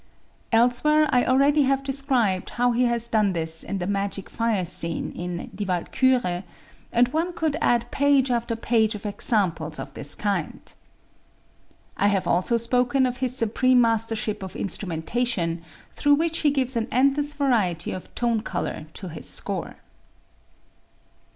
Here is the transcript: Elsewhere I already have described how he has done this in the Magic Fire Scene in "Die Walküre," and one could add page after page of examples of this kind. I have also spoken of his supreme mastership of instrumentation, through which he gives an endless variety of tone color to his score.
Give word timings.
Elsewhere 0.51 1.07
I 1.11 1.23
already 1.25 1.61
have 1.61 1.83
described 1.83 2.49
how 2.57 2.71
he 2.71 2.85
has 2.85 3.07
done 3.07 3.33
this 3.33 3.61
in 3.63 3.77
the 3.77 3.85
Magic 3.85 4.31
Fire 4.31 4.65
Scene 4.65 5.11
in 5.11 5.51
"Die 5.53 5.65
Walküre," 5.65 6.43
and 6.91 7.07
one 7.09 7.33
could 7.33 7.55
add 7.61 7.91
page 7.91 8.31
after 8.31 8.55
page 8.55 8.95
of 8.95 9.05
examples 9.05 9.77
of 9.77 9.93
this 9.93 10.15
kind. 10.15 10.73
I 11.97 12.07
have 12.07 12.25
also 12.25 12.57
spoken 12.57 13.05
of 13.05 13.17
his 13.17 13.37
supreme 13.37 13.79
mastership 13.79 14.41
of 14.41 14.55
instrumentation, 14.55 15.61
through 15.93 16.15
which 16.15 16.39
he 16.39 16.49
gives 16.49 16.75
an 16.75 16.87
endless 16.91 17.35
variety 17.35 17.91
of 17.91 18.09
tone 18.15 18.41
color 18.41 18.87
to 18.95 19.09
his 19.09 19.29
score. 19.29 19.75